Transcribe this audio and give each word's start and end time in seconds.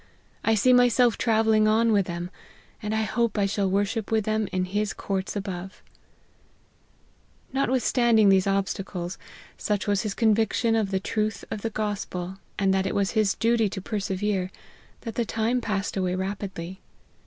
I 0.43 0.55
see 0.55 0.73
myself 0.73 1.15
travelling 1.15 1.67
on 1.67 1.91
with 1.91 2.07
them, 2.07 2.31
and 2.81 2.95
I 2.95 3.03
hope 3.03 3.37
I 3.37 3.45
shall 3.45 3.69
worship 3.69 4.09
with 4.11 4.25
them 4.25 4.47
in 4.51 4.65
His 4.65 4.93
courts 4.93 5.35
above!" 5.35 5.83
Notwithstanding 7.53 8.29
these 8.29 8.47
obstacles, 8.47 9.19
such 9.59 9.85
was 9.85 10.01
his 10.01 10.15
conviction 10.15 10.75
of 10.75 10.89
the 10.89 10.99
truth 10.99 11.45
of 11.51 11.61
the 11.61 11.69
gospel, 11.69 12.37
and 12.57 12.73
that 12.73 12.87
it 12.87 12.95
was 12.95 13.11
his 13.11 13.35
duty 13.35 13.69
to 13.69 13.79
persevere, 13.79 14.49
that 15.01 15.13
the 15.13 15.23
time 15.23 15.61
passed 15.61 15.95
away 15.95 16.15
rapidly. 16.15 16.81